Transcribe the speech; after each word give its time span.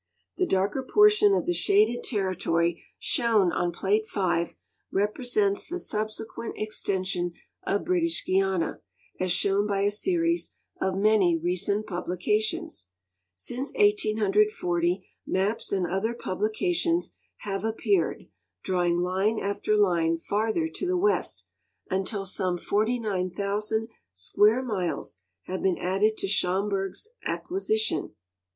The 0.35 0.47
darker 0.47 0.83
j)ortion 0.83 1.37
of 1.37 1.45
the 1.45 1.53
shaded 1.53 2.03
territoiy 2.03 2.81
shown 2.97 3.51
on 3.51 3.71
Plate 3.71 4.07
V 4.11 4.45
represents 4.91 5.69
the 5.69 5.77
subsequent 5.77 6.57
extension 6.57 7.33
of 7.67 7.85
British 7.85 8.23
Guiana, 8.25 8.81
as 9.19 9.31
shown 9.31 9.67
by 9.67 9.81
a 9.81 9.91
series 9.91 10.53
of 10.79 10.95
many 10.97 11.37
recent 11.37 11.85
publications. 11.85 12.87
Since 13.35 13.73
1840, 13.73 15.07
maps 15.27 15.71
and 15.71 15.85
other 15.85 16.15
publica 16.15 16.73
tions 16.73 17.13
have 17.41 17.63
appeared, 17.63 18.23
drawing 18.63 18.97
line 18.97 19.37
after 19.39 19.77
line 19.77 20.17
farther 20.17 20.67
to 20.67 20.87
the 20.87 20.97
west, 20.97 21.45
until 21.91 22.25
some 22.25 22.57
49,000 22.57 23.87
sfpiare 24.15 24.65
miles 24.65 25.21
have 25.43 25.61
been 25.61 25.77
added 25.77 26.17
to 26.17 26.27
Schomburgk's 26.27 27.07
acquisition. 27.23 28.15